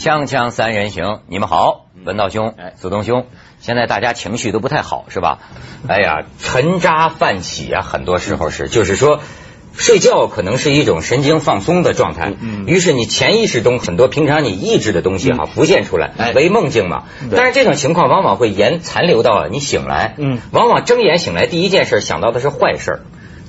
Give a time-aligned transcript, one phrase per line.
[0.00, 2.72] 锵锵三人行，你们好，文道兄，哎。
[2.74, 3.26] 子东兄，
[3.60, 5.40] 现在大家情绪都不太好，是吧？
[5.86, 9.20] 哎呀，沉渣泛起啊，很多时候是，就是说。
[9.72, 12.64] 睡觉可能是一种神经放松的状态，嗯。
[12.66, 17.04] 于是你潜意识中很多平常你抑制的东西哈浮现出来，为梦境嘛。
[17.30, 20.38] 但是这种情况往往会延残留到你醒来，嗯。
[20.50, 23.02] 往往睁眼醒来第一件事想到的是坏事，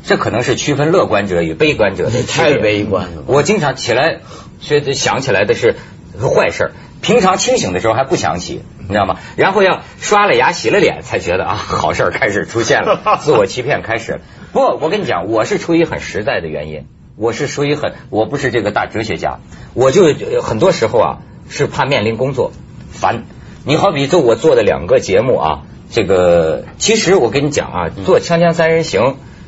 [0.05, 3.23] 这可能是区分乐观者与悲观者的太悲观了。
[3.25, 4.19] 我经常起来
[4.59, 5.75] 所以想起来的是
[6.21, 6.71] 是坏事，
[7.01, 9.17] 平常清醒的时候还不想起，你知道吗？
[9.35, 14.21] 然后要刷了牙洗了脸才觉得啊好事开始出现了，自我欺骗开始。
[14.53, 16.85] 不，我跟你讲，我是出于很实在的原因，
[17.17, 19.39] 我是属于很，我不是这个大哲学家，
[19.73, 20.03] 我就
[20.41, 21.17] 很多时候啊
[21.49, 22.51] 是怕面临工作
[22.91, 23.23] 烦。
[23.63, 29.01] 你好比做我做的两个节目啊，这个其实我跟你讲啊，做《锵锵三人行》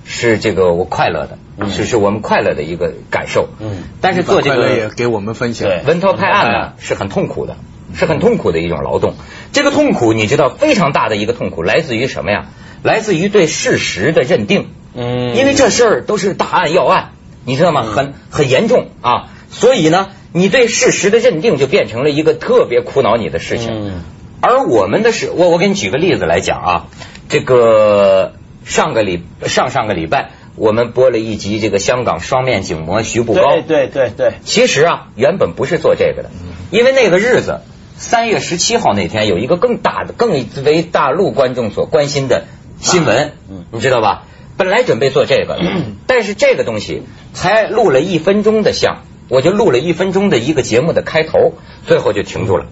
[0.06, 1.38] 是这个我快乐的，
[1.70, 3.50] 是是我们快乐的一个感受。
[3.60, 5.70] 嗯，但是做这个也给我们分享。
[5.86, 7.58] 文涛拍案呢是很痛苦的，
[7.94, 9.14] 是很痛苦的一种劳动。
[9.52, 12.48] 这个痛苦你知道，非常大的一个痛苦来自于什么呀？
[12.82, 14.70] 来自于对事实的认定。
[14.96, 17.12] 嗯，因为这事儿都是大案要案，
[17.46, 17.84] 你知道吗？
[17.84, 23.70] 很很严重啊，所以呢，你对事实的认定就变成了一个特别苦恼你的事情。
[23.74, 24.02] 嗯，
[24.42, 26.86] 而我们的是，我我给你举个例子来讲啊，
[27.28, 28.34] 这个
[28.66, 33.42] 上个礼上上个礼拜，我们播了一集这个香港双面警模徐步高。
[33.52, 34.34] 对对对对。
[34.44, 36.30] 其实啊，原本不是做这个的，
[36.72, 37.62] 因为那个日子
[37.98, 42.46] 三月十七号那天有一个更大的、更为大陆观众所关心的
[42.80, 43.34] 新闻，
[43.72, 44.24] 你知道吧？
[44.56, 45.60] 本来准备做这个，
[46.06, 47.02] 但是这个东西
[47.34, 51.54] 才录了一分钟的像，我就录了一分钟的一个节目的开头，
[51.88, 52.68] 最后就停住了。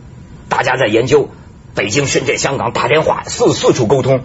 [0.47, 1.29] 大家在研究
[1.73, 4.21] 北京、深圳、香港打电话四四处沟通，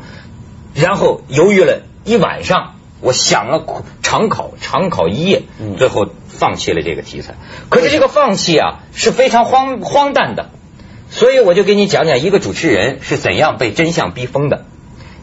[0.75, 3.65] 然后犹豫了一晚上，我想了
[4.03, 5.43] 长考长考一夜，
[5.79, 7.35] 最后放弃了这个题材。
[7.69, 10.51] 可是这个放弃啊是非常荒荒诞的，
[11.11, 14.65] 所以我就给你讲讲一个主持人是怎样被真相逼疯的。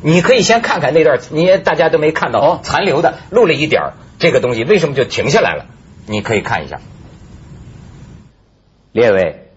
[0.01, 5.65] 你可以先看看那段，你大家都没看到残留的，录了一点这个东西，为什么就停下来了？
[6.07, 6.81] 你可以看一下。
[8.91, 9.47] 列位，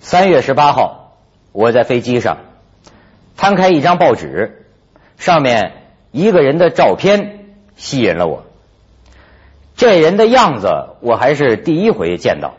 [0.00, 1.18] 三月十八号，
[1.52, 2.38] 我在飞机上
[3.36, 4.64] 摊开一张报纸，
[5.18, 5.72] 上面
[6.14, 8.44] 一个人的照片吸引了我。
[9.74, 10.68] 这人的样子
[11.00, 12.54] 我还是第一回见到，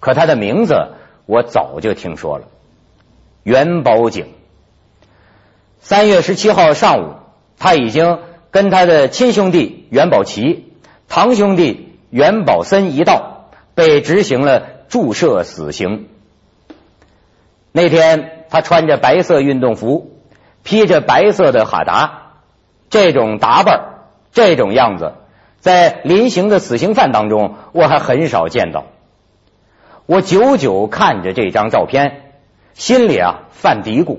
[0.00, 0.88] 可他的名字
[1.24, 2.46] 我早就听说了，
[3.44, 4.26] 元宝景。
[5.78, 7.14] 三月十七号上午，
[7.56, 8.18] 他已经
[8.50, 10.72] 跟他的亲兄弟袁宝奇、
[11.08, 16.08] 堂兄弟袁宝森一道被执行了注射死刑。
[17.70, 20.16] 那天，他穿着白色运动服，
[20.64, 22.21] 披着白色的哈达，
[22.92, 25.14] 这种打扮、这种样子，
[25.60, 28.84] 在临刑的死刑犯当中，我还很少见到。
[30.04, 32.34] 我久久看着这张照片，
[32.74, 34.18] 心里啊犯嘀咕。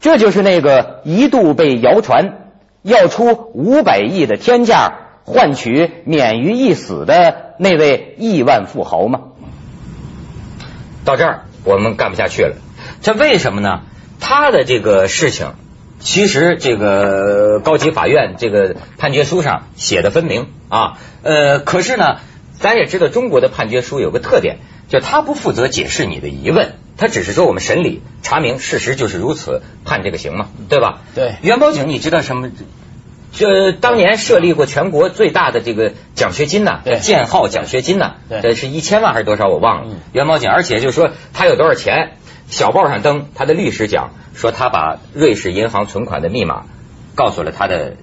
[0.00, 2.48] 这就是那个一度被谣传
[2.80, 4.94] 要出五百亿的天价
[5.24, 9.20] 换取免于一死的那位亿万富豪吗？
[11.04, 12.56] 到这儿我们干不下去了。
[13.02, 13.82] 这为什么呢？
[14.18, 15.52] 他的这个事情，
[16.00, 20.98] 其实这个高级法院这个判决书上写的分明啊。
[21.22, 22.16] 呃，可是呢，
[22.58, 24.56] 咱也知道中国的判决书有个特点，
[24.88, 26.72] 就他不负责解释你的疑问。
[26.96, 31.00] 他只是说我们审理查明事实就是如此，判这个刑嘛，对吧？
[31.14, 31.34] 对。
[31.42, 32.50] 元宝警，你知道什么？
[33.32, 39.46] 这当年设立过全国最大的这个奖学金呐，建号奖学金呐，这是一千万还是多少？
[39.48, 39.94] 我忘了。
[40.12, 42.16] 元宝警，而且就说他有多少钱，
[42.50, 46.66] 小报上登，他的律师讲说他把瑞士银行存款的密码
[47.14, 47.96] 告诉了他的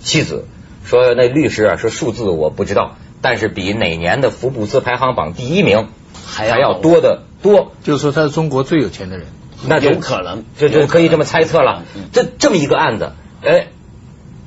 [0.00, 0.46] 妻子，
[0.84, 5.88] 说那律师啊说数字我不知道，但是比哪年的福布斯排行榜第一名
[6.26, 7.22] 还要多得。
[7.42, 9.26] 多，就是说他是中国最有钱的人，
[9.66, 11.82] 那有可能，就就可以这么猜测了。
[12.10, 13.12] 这这么一个案子，
[13.44, 13.66] 哎，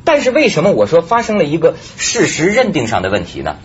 [0.04, 3.58] 但是为什么我说发生了一个事实认定上的问题呢？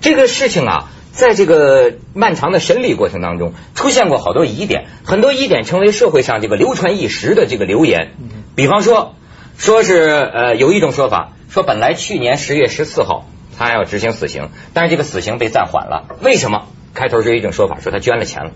[0.00, 8.10] 这个事情啊，在这个漫长的审理过程当中，出现过好多疑点，很多疑点成为社会上这个流传一时的这个流言。
[8.56, 9.14] 比方说，
[9.56, 9.94] 说是
[10.34, 13.26] 呃有一种说法，说本来去年十月十四号
[13.56, 16.66] 他要执行死刑，但是这个死刑被暂缓了，为什么？
[16.94, 18.50] 开头是一种说法，说他捐了钱了，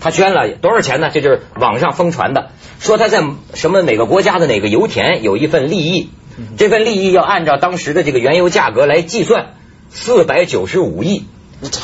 [0.00, 1.10] 他捐了多少钱呢？
[1.12, 3.22] 这就是网上疯传的，说他在
[3.54, 6.10] 什么哪个国家的哪个油田有一份利益，
[6.56, 9.54] 这份利益要按照当时的这个原油价格来计算，
[9.90, 11.24] 四百九十五亿，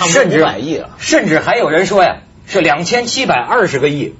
[0.08, 4.14] 甚至百亿了，甚至还有人说呀，是两千七百二十个亿，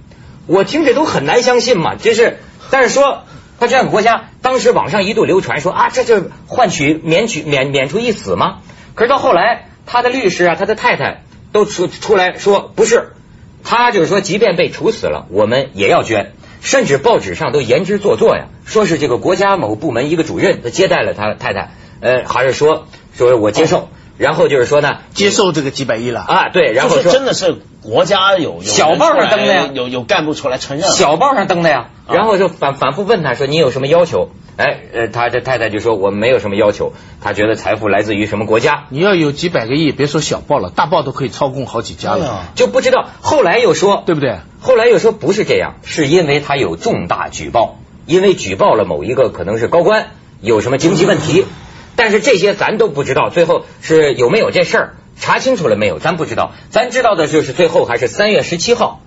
[0.47, 1.95] 我听着都很难相信嘛。
[1.95, 2.39] 这是，
[2.71, 3.25] 但是说
[3.59, 8.59] 他这样的国家，当时网上一度流传说啊，这就换取免取免免除一死吗？
[8.95, 11.23] 可是到后来，他的律师啊，他的太太。
[11.53, 13.13] 都出出来说不是，
[13.65, 16.33] 他就是说，即便被处死了，我们也要捐。
[16.61, 21.71] 甚至报纸上都言之做作呀，说是这个国家某部门一个主任他接待了他太太，
[22.01, 26.21] 呃，还是说说我接受，然后就是说呢，接受这个几百亿了。
[26.21, 34.31] 啊，对，然后说真的是国家有小报上登的呀，有有干部出来承认，小报上登的呀，然后就反反复问他说你有什么要求？
[34.57, 38.85] 哎，呃，他这太太就说我没有什么要求，他觉得财富来自于什么国家？
[38.89, 44.39] 你要有几百个亿，别说小报了，大报都可以操控好几家了，就不知道后来又说对不对？
[44.59, 47.77] 后来又说不是这样，是因为他有重大举报，
[48.07, 50.07] 因为举报了某一个可能是高官
[50.41, 51.45] 有什么经济问题，
[51.97, 55.99] 但是这些咱都不知道，最后是有没有这事儿查清楚了没有？
[55.99, 59.01] 咱不知道，咱知道的就是最后还是三月十七号，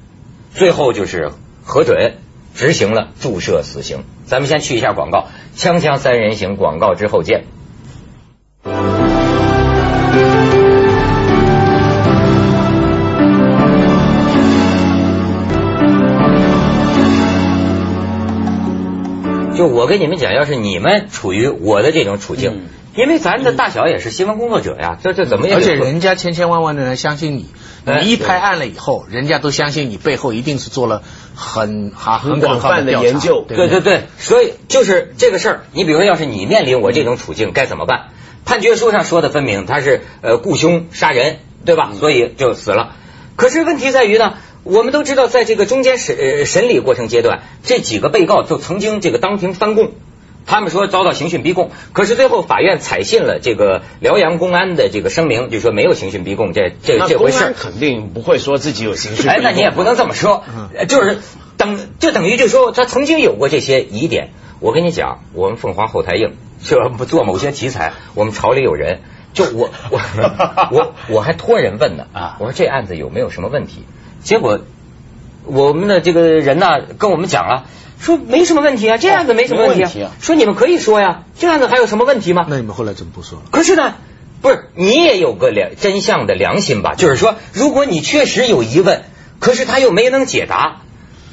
[0.53, 1.31] 最后就是
[1.63, 2.17] 核准。
[2.55, 7.45] 执行了注射死刑，咱们先去一下广告，锵锵三人行广告之后见。
[19.55, 22.63] 就我跟你们讲，要是你们处于我的这种处境，
[22.95, 27.45] 因为咱的大小也是新闻工作者呀，这这怎么也而且人家千千万万的人相信你。
[27.85, 31.01] 你一拍案了以后，人家都相信你背后一定是做了
[31.33, 33.45] 很很很广泛的研究。
[33.47, 35.61] 对对对，所以就是这个事儿。
[35.71, 38.09] 你比如说，要是你面临我这种处境，该怎么办？
[38.45, 41.91] 判决书上说的分明，他是呃雇凶杀人，对吧？
[41.97, 42.95] 所以就死了。
[43.37, 44.33] 可是问题在于呢，
[44.63, 49.93] 我们都知道，在这个中间审审理过程阶段，这几个被告就曾经这个当庭翻供。
[50.49, 57.53] 他们说遭到刑讯逼供，可是最后法院采信了这个辽阳公安的这个声明，就说没有刑讯逼供这这这回事。
[57.55, 59.29] 肯定不会说自己有刑讯。
[59.29, 60.43] 哎，那你也不能这么说，
[60.87, 61.19] 就是
[61.55, 64.31] 等就等于就说他曾经有过这些疑点。
[64.59, 69.01] 我跟你讲，我们凤凰后台硬，就不做某些题材，我们朝里有人，
[69.33, 70.01] 就我我
[70.71, 73.83] 我我还托人问呢啊，我说这案子有没有什么问题？
[74.23, 74.61] 结果
[75.45, 77.65] 我们的这个人呢跟我们讲了。
[77.99, 80.11] 说没什么问题啊，这样子没什么问题啊。
[80.21, 82.45] 说你们可以说呀，这样子还有什么问题吗？
[82.47, 83.45] 那你们后来怎么不说了？
[83.51, 83.95] 可是呢，
[84.41, 86.95] 不是你也有个良真相的良心吧？
[86.95, 89.03] 就是说，如果你确实有疑问，
[89.39, 90.81] 可是他又没能解答，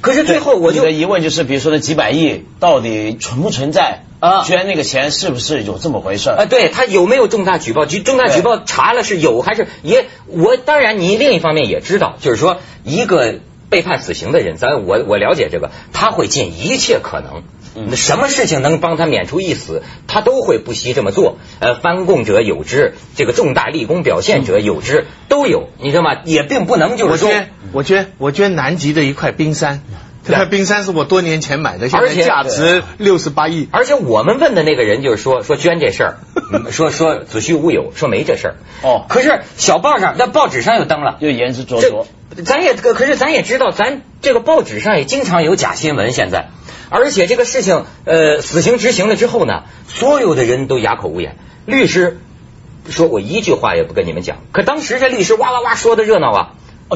[0.00, 4.42] 可是最后我就的疑问就是，比如说那几百亿到底存不存在啊？
[4.42, 6.46] 捐那个钱是不是有这么回事啊？
[6.46, 7.86] 对他有没有重大举报？
[7.86, 10.06] 重大举报查了是有还是也？
[10.26, 13.36] 我当然，你另一方面也知道，就是说一个。
[13.68, 21.38] 被判死刑的人，咱我我了解这个，他会尽一切可能，什么事情能帮他免除一死，他都会不惜这么做。
[21.58, 26.16] 呃，翻供者有之，这个重大立功表现者有之，都有，你知道吗？
[26.24, 29.82] 也并不能就是说，我捐，我捐，我捐南极的一块冰山，
[30.26, 33.68] 这块冰山是我多年前买的，现在价值六十八亿。
[33.70, 36.16] 而且我们问的那个人就是说说捐这事儿，
[36.70, 38.54] 说说子虚乌有，说没这事儿。
[38.82, 42.06] 哦，可是小报上那报纸上又登了，又言之凿凿。
[42.44, 46.12] 咱也可可是咱也知道，咱这个报纸上也经常有假新闻。
[46.12, 46.48] 现在，
[46.90, 51.36] 而且这个事情，呃，死刑执行了之后呢，所有的人都哑口无言。
[51.66, 52.18] 律师
[52.88, 54.38] 说我一句话也不跟你们讲。
[54.52, 56.50] 可当时这律师哇哇哇说的热闹啊，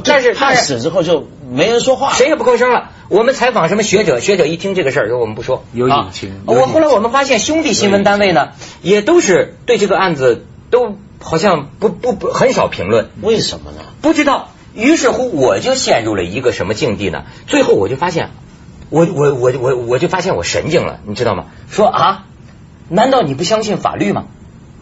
[0.05, 2.91] 但是他死之后就没人说话，谁也不吭声了。
[3.11, 5.65] 我们采访什么学者，学者一听这个事儿，说我们不说。
[5.73, 6.43] 有隐情。
[6.47, 8.51] 我后来我们发现，兄弟新闻单位呢，
[8.83, 13.11] 也都是对这个案子都好像不不不很少评论。
[13.21, 13.79] 为什么呢？
[14.01, 14.51] 不知道。
[14.77, 17.25] 于是乎，我就陷入了一个什么境地呢？
[17.49, 18.31] 最后我就发现，
[18.91, 21.47] 我我我我我就发现我神经了，你知道吗？
[21.69, 22.27] 说啊，
[22.89, 24.27] 难道你不相信法律吗？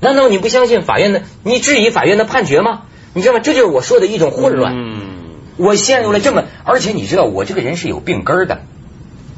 [0.00, 1.22] 难道你不相信法院的？
[1.44, 2.82] 你质疑法院的判决吗？
[3.14, 3.40] 你知道吗？
[3.42, 4.74] 这就是我说的一种混乱。
[4.76, 5.17] 嗯，
[5.58, 8.62] 我陷入了这么，而且你知道，我这个人是有病根的，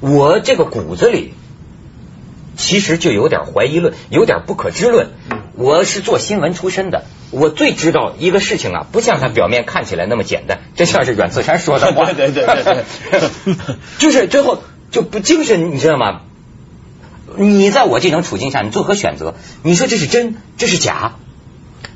[0.00, 1.34] 我这个骨子里
[2.56, 5.08] 其实就有点怀疑论，有点不可知论。
[5.54, 7.04] 我是做新闻出身的。
[7.30, 12.06] 我最知道一个事情啊，不像他表面看起来那么简单，这像是阮自山说的话。
[12.12, 13.54] 对对对对，
[13.98, 16.22] 就是最后就不精神，你知道吗？
[17.36, 19.34] 你在我这种处境下，你作何选择？
[19.62, 21.14] 你说这是真，这是假？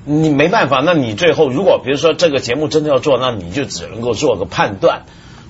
[0.04, 5.02] 你没办法，那你最后如果比如说这个节目真的要做，那你就只能够做个判断，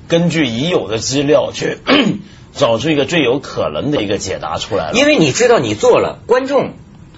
[0.08, 1.78] 根据已有的资料去
[2.54, 4.92] 找出一个最有可能的一个解答出来。
[4.92, 6.72] 因为你知道，你做了，观众。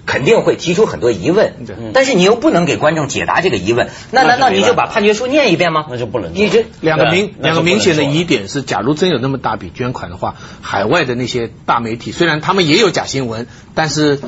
[0.09, 1.53] 肯定会提出很多疑问，
[1.93, 5.85] 但是你又不能给观众解答这个疑问，那难道你就把判决书念一遍吗？
[5.89, 6.33] 那就不能。
[6.33, 14.21] 你这两个明两个明显的疑点是，假如真有那么大笔捐款的话，海外的那些大媒体虽然他们也有假新闻，但是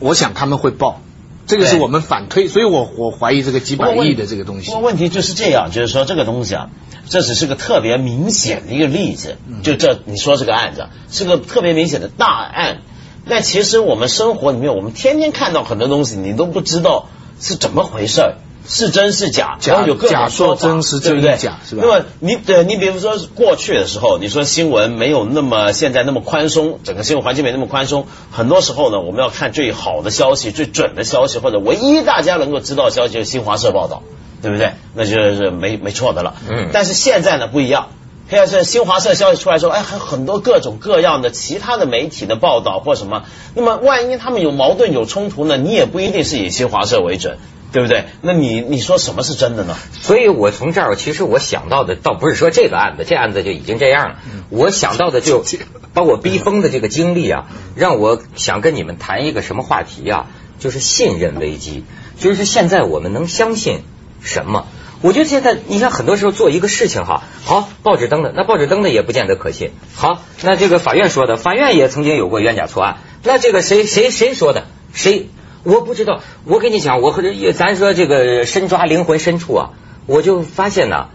[0.00, 1.00] 我想他们会报，
[1.48, 4.72] 这个是我们反推，所以我我怀疑这个几百亿的这个东西。
[4.74, 6.70] 问题就是这样，就是说这个东西啊，
[7.08, 12.82] 这只是个特别明显的一个例子，就这你说这个案子是个特别明显的大案。
[13.24, 17.08] 那其实我们生活里面，我们天天看到很多东西，你都不知道
[17.40, 18.34] 是怎么回事儿。
[18.66, 21.36] 是真是假，假然后有各种假说真实对不对？
[21.36, 34.02] 假是吧那么你对你比如说过去的时候，你说新闻没有那么现在那么宽松，整个新闻环境没那么宽松，很多时候呢，我们要看最好的消息、最准的消息，或者唯一大家能够知道的消息就是新华社报道，
[34.42, 34.72] 对不对？
[34.94, 36.34] 那就是没没错的了。
[36.48, 37.88] 嗯但是现在呢不一样。
[38.30, 43.24] 现在是新华社消息出来说，哎，还有很多各种各样的其他的媒体的报道或什么，
[43.54, 47.38] 那么万一他们有矛盾有冲突呢，你也不一定是以新华社为准，
[47.70, 48.06] 对不对？
[48.22, 49.76] 那你你说什么是真的呢？
[50.00, 54.16] 所以我从这儿，其实我想到的倒不是说这个案子，这案子就已经这样了。
[54.48, 55.44] 我想到的就
[55.92, 57.46] 把我逼疯的这个经历啊，
[57.76, 60.26] 让我想跟你们谈一个什么话题啊？
[60.58, 61.84] 就是信任危机，
[62.18, 63.82] 就是现在我们能相信
[64.22, 64.66] 什么？
[65.00, 69.70] 我觉得现在你看，很多时候做一个事情哈，好，报纸登的，那报纸登的也不见得可信。
[69.94, 74.64] 好，那这个法院说的，法院也曾经有过冤假错案，那这个谁谁谁说的？
[74.92, 75.28] 谁？
[75.64, 76.20] 我不知道。
[76.44, 79.70] 我跟你讲，我和这咱说这个深抓灵魂深处啊，
[80.06, 81.08] 我就发现呢、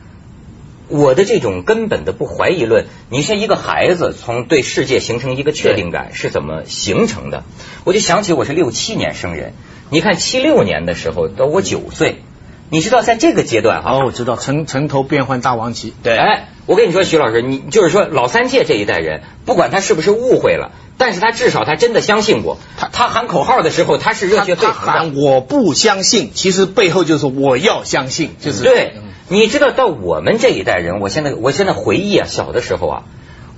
[0.89, 7.43] 我的这种根本的不怀疑论，你像一个孩子从对世界形成一个确定感是怎么形成的？
[7.83, 9.53] 我就想起我是六七年生人，
[9.89, 12.21] 你看七六年的时候到我九岁，
[12.73, 22.57] 你知道在这个阶段哈、哦，我知道城城头变换大王旗，对哎，我跟你说，徐老师，你就是说老三届这一代人，不管他是不是误会了，但是他至少他真的相信过。
[22.75, 24.73] 他他喊口号的时候，他是热血沸腾的。
[24.73, 28.93] 喊我不相信，其实背后就是我要相信，就是对，
[29.27, 33.03] 你知道到我们这一代人，我现在我现在回忆啊，小的时候啊，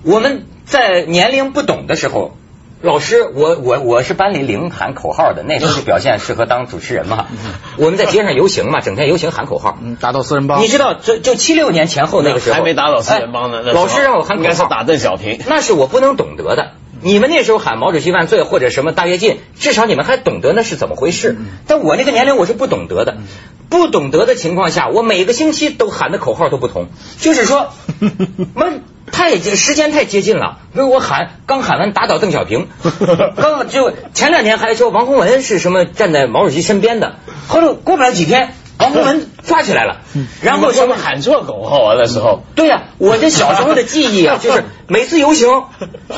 [0.03, 2.35] 我们在年龄不懂的时候。
[2.85, 7.25] 老师，我我我是班里领喊口号的，那时候就表现适合当主持人嘛。
[7.77, 9.77] 我们在街上游行嘛，整天游行喊口号。
[9.81, 10.67] 嗯，打倒四人帮你。
[10.67, 15.39] 知道，就就七六年前后那个时候，还没打倒四人帮呢，老师让我喊口号，应该是打邓小平。
[15.47, 16.71] 那是我不能懂得的。
[17.05, 21.37] 你们那时候喊毛主席万岁或者什么大跃进，至少你们还懂得那是怎么回事。
[21.67, 23.17] 但我那个年龄我是不懂得的，
[23.69, 26.87] 不懂得的情况下，我每个星期都喊的口号都不同，
[27.19, 27.73] 就是说，
[28.55, 28.65] 妈
[29.11, 30.57] 太时间太接近了。
[30.73, 32.69] 比如我喊刚喊完打倒邓小平，
[33.37, 40.01] 刚就前两天还说王洪文是什么站在毛主席身边的，后来过不了几天，王洪文抓起来了，
[40.41, 41.95] 然后什么喊错口号啊？
[41.97, 45.63] 那时候对呀、我这小时候的记忆啊， 就是每次游行，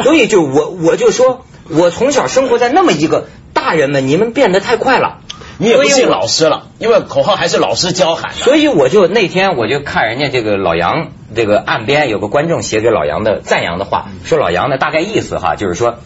[0.03, 5.19] 所以就我我就说，我从小生活在那么一个大人们，你们变得太快了，
[5.59, 8.43] 你也不信老师了，因为口号还是老师教喊的。
[8.43, 15.99] 所以我就那天我就看人家这个老杨这个岸边有个观众写给老杨的赞扬的话，说老杨呢大概意思哈，就是说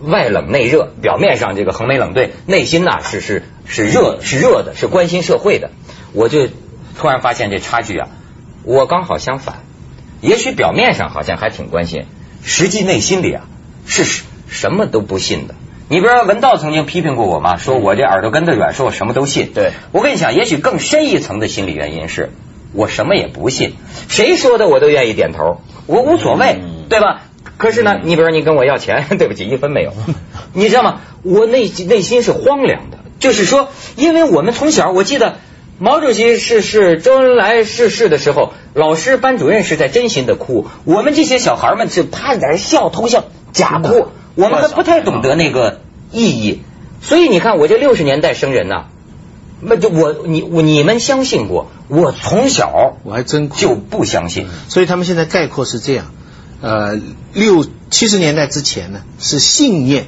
[0.00, 5.70] 外冷内热，表面上这个横眉冷对，内心呐是是是热是热的，是关心社会的。
[6.12, 6.48] 我就
[6.98, 8.08] 突然发现这差距啊，
[8.64, 9.62] 我刚好相反，
[10.20, 12.06] 也许表面上好像还挺关心，
[12.42, 13.44] 实际内心里啊
[13.86, 15.54] 是什什么都不信的。
[15.90, 17.56] 你比如说文道曾经批评过我吗？
[17.56, 19.52] 说我这耳朵根子软，说我什么都信。
[19.54, 22.30] 对我跟你讲，也许更深一层的心理原因是，
[22.72, 23.74] 我什么也不信，
[24.08, 27.22] 谁说的我都愿意点头，我无所谓，嗯对吧？
[27.56, 29.94] 可是呢，你比如说你跟我要钱， 对不起，一分没有，
[30.52, 31.00] 你知道吗？
[31.22, 35.36] 我内内心是荒凉的，就是说，因为我们从小，我记得
[35.80, 45.80] 毛主席逝世、周恩来逝世的时候，老师、班主任是在真心的哭，我们这些小孩们是趴在那儿笑，偷笑，假哭，我们还不太懂得那个
[46.10, 46.62] 意义，
[47.00, 48.86] 所以你看，我这六十年代生人呐、
[49.60, 54.48] 那就我你我你们相信过，我从小我还真就不相信。
[54.68, 56.12] 所以他们现在概括是这样：
[56.60, 56.98] 呃，
[57.34, 60.06] 六七十年代之前呢是信念，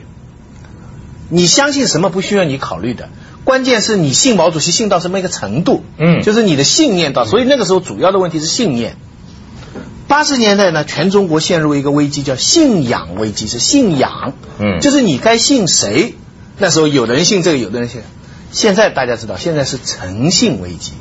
[1.28, 3.08] 你相信什么不需要你考虑的，
[3.44, 8.96] 关键是你信毛主席信到什么一个程度，嗯就是你的信念到，所以那个时候主要的问题是信念。
[10.08, 16.14] 八十年代呢，全中国陷入一个危机，叫信仰危机，是信仰，嗯就是你该信谁。
[16.58, 18.02] 那时候有的人信这个，有的人信。
[18.50, 20.92] 现在大家知道，现在是诚信危机，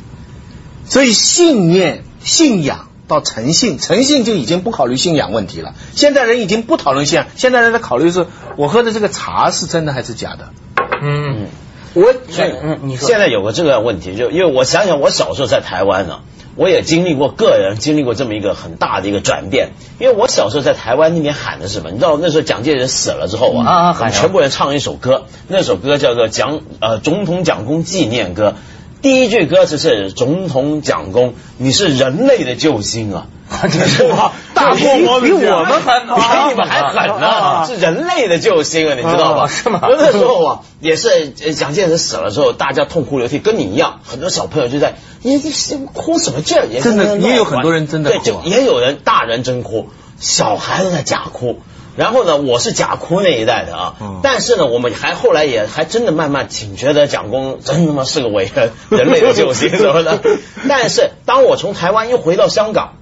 [0.88, 5.74] 所以信念、信仰到诚信，诚信就已经不考虑信仰问题了。
[5.96, 10.54] 现在人已经不讨论信仰，现在人在考虑是我喝的这个茶是真的还是假的。
[11.02, 11.48] 嗯，
[11.94, 16.20] 我所以嗯，你说现在有个这个问题，就因为我想想，我小时候在台湾呢，
[16.56, 19.72] 我也经历过个人经历过这么一个很大的一个转变。
[20.00, 21.92] 因为我小时候在台湾那边喊的是什么？
[21.92, 28.56] 你知道那时候蒋介石死了之后啊，啊啊喊全部人唱了一首歌，那首歌叫做蒋呃总统蒋公纪念歌。
[29.02, 33.28] 第一句歌词是“总统蒋公，你是人类的救星啊！”
[34.12, 39.44] 哇， 大过我比我们还比你们还狠呢，是人类的救星啊，你知道吗？
[39.44, 45.52] 啊是吗我那时候啊，也是呃蒋介石死了之后，大家痛哭流涕，跟你一样，很多小朋友就在，你你
[45.94, 46.68] 哭什么劲儿？
[46.70, 49.88] 也真的也有很多人真的对，哭啊就也有人大人真哭，
[50.20, 51.60] 小孩子在假哭。
[51.96, 60.20] 然后呢，我是假哭那一代的啊，但是呢，我们还后来也还真的慢慢挺觉得蒋公真他妈是个伟人，人类的救星什么的。
[60.68, 62.94] 但是当我从台湾又回到香港。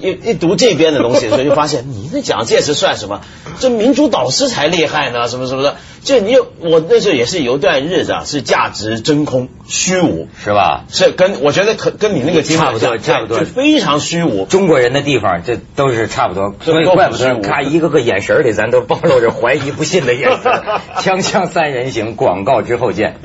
[0.00, 3.20] 一一读这边的东西的时候，就发现你那蒋介石算什么？
[3.60, 5.76] 这民主导师才厉害呢，什么什么的。
[6.02, 10.84] 就你有我那时候也是有一段日子啊，是价值真空、虚无，是吧？
[10.88, 14.44] 是跟我觉得可跟你那个差不多，差不多，就非常虚无。
[14.46, 20.52] 中国人的地方，这都是差不多，所以怪不得看一个个眼神里，咱都 暴露着怀疑、不信的眼神。
[20.96, 23.20] 锵锵三人行，广告之后见。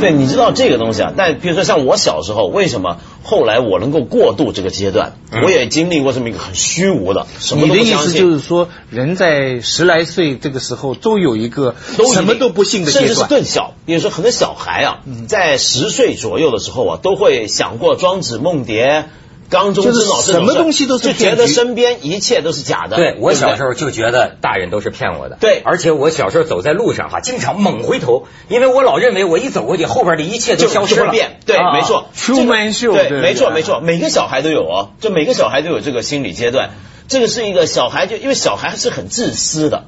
[0.00, 1.12] 对，你知道这个东西啊？
[1.16, 5.14] 但比如说像我小时候，为什么后来我能够过渡这个阶段？
[5.42, 7.74] 我也经历过这么一个很虚无的，什么都不。
[7.74, 11.74] 你的意思就是说，人在十来岁这个时候，都有一个
[12.14, 13.74] 什么都不信的阶段，甚至是更小。
[13.86, 19.08] 比如说很多小孩啊，在十岁左右的时候啊，都会想过庄子、梦蝶。
[19.50, 22.96] 缸中之脑，什么东西都是就觉得身边一切都是假的。
[22.96, 25.36] 对我小时候就觉得大人都是骗我的。
[25.40, 31.10] 对，而且我小时候走在路上哈，经常猛回头，因为我老认为我一走过去，后边的一切都消失了。
[31.10, 32.10] 变，对，没错。
[32.14, 33.80] 出门秀，对，没错，没错。
[33.80, 36.70] 每个小孩都有哦，就每个小孩都有这个心理阶段。
[37.08, 39.84] 这个是一个小孩，就因为小孩是很自私的。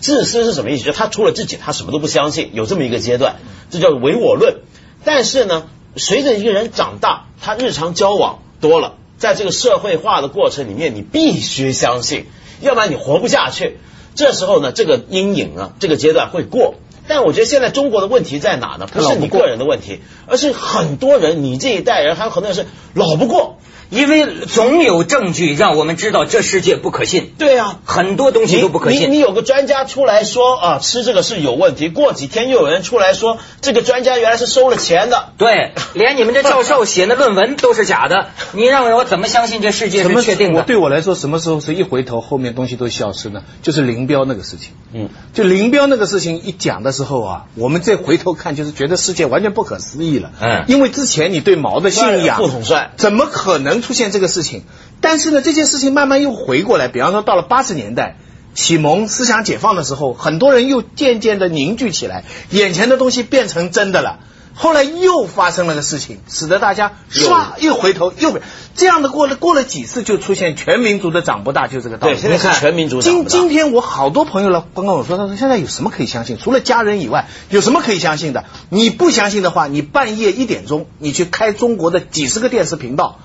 [0.00, 0.84] 自私是什么意思？
[0.84, 3.36] 就他除了自己，他什么都不相信，有这么一个阶段，
[3.70, 4.56] 这叫唯我论。
[5.04, 5.64] 但是呢，
[5.96, 8.94] 随着一个人长大，他日常交往多了。
[9.22, 12.26] 在这个社会化的过程里面，你必须相信，
[12.60, 13.78] 要不然你活不下去。
[14.16, 16.74] 这时候呢，这个阴影啊，这个阶段会过。
[17.06, 18.88] 但我觉得现在中国的问题在哪呢？
[18.92, 23.58] 不是你个人的问题，而是很多人，你这一代人还有很多人是老不过。
[23.92, 27.34] 因为总有证据让我们知道这世界不可信。
[27.36, 29.02] 对啊，很多东西都不可信。
[29.02, 31.90] 你你有个专家出来说啊，吃这个是有问题。
[31.90, 35.34] 过几天又有人出来说，这个专家原来是收了钱的。
[35.36, 38.28] 对，连你们这教授写的论文都是假的。
[38.52, 40.62] 你让我怎么相信这世界是确定的？
[40.62, 43.42] 对我来说，什么时候是一回头，后面东西都消失呢？
[43.60, 44.70] 就是林彪那个事情。
[44.94, 50.30] 嗯，就林彪那个事情一讲的时候啊，我们再回头看，就是觉得世界完全不可思议了。
[50.40, 54.62] 嗯，因为之前你对毛的信仰，副统帅怎么可能出现这个事情？
[55.02, 56.88] 但是呢，这件事情慢慢又回过来。
[56.88, 58.16] 比方说，到了八十年代
[58.54, 64.20] 启蒙思想解放的时候，很多人又渐渐的凝聚起来，眼前的东西变成真的了。
[64.54, 68.38] 后来又发生了个事情，使得大家唰又回头又
[68.76, 72.14] 这样的过了过了几次，就出现全民族的长不大，就这个道理。
[72.16, 76.36] 对现在是全民族今今天我好多朋友了，刚刚我说，他说现在有什么可以相信？
[76.36, 78.44] 除了家人以外，有什么可以相信的？
[78.68, 83.20] 你不相信的话，你半夜一点钟，你去开中国的几十个电视频道。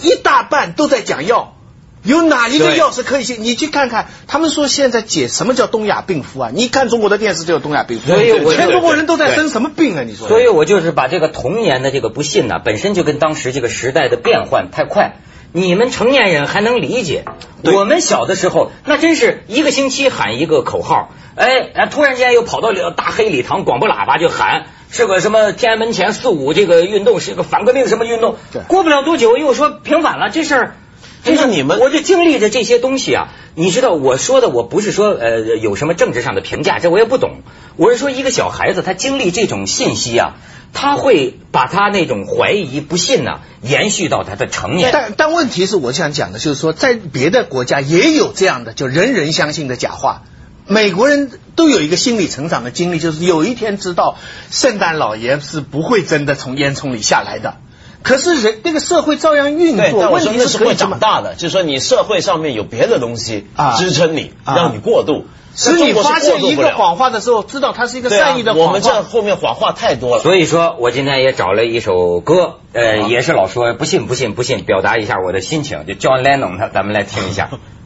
[0.00, 1.54] 一大半都在讲药，
[2.02, 3.42] 有哪一个药是可以信？
[3.42, 6.50] 你去看看，他们说现在解什么叫东亚病夫啊？
[6.52, 10.02] 你看中国的电视就有东亚病夫，所以全中国人都在生什么病啊？
[10.02, 10.28] 你说？
[10.28, 15.16] 所以我就是把这个童年的这个不信呢，本身就跟当时这个时代的变换太快，
[15.56, 17.24] 你们成年人还能理解，
[17.62, 24.66] 我们小的时候那真是一个星期喊一个口号，哎，突然间又跑到大黑礼堂广播喇叭就喊。
[24.90, 28.34] 是个什么天安门前四五这个运动是个反革命什么运动？
[28.66, 30.76] 过不了多久又说平反了，这事儿，
[31.24, 33.28] 这是你们，我就经历着这些东西啊。
[33.56, 37.38] 你知道我说的，我不是说呃有什么政治上的评价，这我也不懂。
[37.76, 40.34] 我是说一个小孩子他经历这种信息啊，
[40.72, 44.90] 他会把他那种怀疑不信呢延续到他的成年。
[44.92, 50.22] 但但问题是我想讲的就是说，在别的国家也有这样的就人人相信的假话。
[50.66, 54.16] 美国人都有一个心理成长的经历，就是有一天知道
[54.50, 57.56] 圣诞老爷是不会真的从烟囱里下来的。
[58.04, 63.46] 可是人那个社会照样运作，问题是会长大的，就是说你社会上面有别的东西
[63.78, 65.24] 支撑你，让你过渡。
[65.56, 68.66] 使你发现一个谎话的时候，知道它是一个善意的谎话。
[68.66, 70.22] 我们这后面谎话太多了。
[70.22, 77.50] 所以说我今天也找了一首歌，呃，也是老说不信不信不信，表达一下我的心情，就 John Lennon 他，咱们来听一下。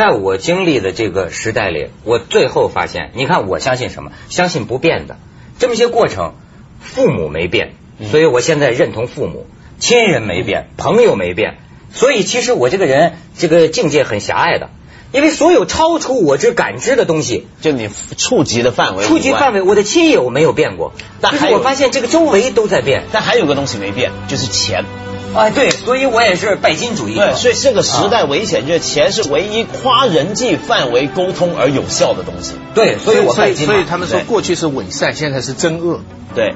[0.00, 4.12] 在我经历的这个时代里，我最后发现，你看，我相信什么？
[4.30, 5.18] 相信不变的
[5.58, 6.32] 这么些过程，
[6.80, 7.74] 父母没变，
[8.10, 9.44] 所以我现在认同父母；
[9.78, 11.58] 亲人没变，朋友没变，
[11.92, 14.70] 所以其实我这个人这个境界很狭隘的，
[15.12, 23.04] 因为所有超出我之感知的东西，就你触及的范围，触及范围，我的亲友没有变过，但是我发现这个周围都在变。
[23.12, 24.86] 但还有个东西没变，就是钱。
[25.32, 27.30] 哎，对，所以我也是拜金主义者。
[27.30, 32.54] 对，所以这个时代危险，就是钱是唯一跨人际范围沟通而有效的东西。
[32.74, 33.66] 对，所以我拜金。
[33.66, 36.00] 所以他们说过去是伪善，现在是真恶。
[36.34, 36.54] 对，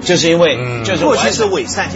[0.00, 1.84] 就是因为嗯就是过去是伪善。